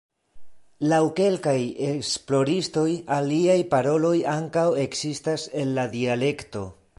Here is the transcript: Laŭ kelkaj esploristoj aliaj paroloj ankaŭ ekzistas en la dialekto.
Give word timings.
Laŭ 0.93 1.01
kelkaj 1.19 1.53
esploristoj 1.89 2.87
aliaj 3.17 3.59
paroloj 3.75 4.15
ankaŭ 4.33 4.67
ekzistas 4.89 5.47
en 5.65 5.77
la 5.79 5.87
dialekto. 5.95 6.65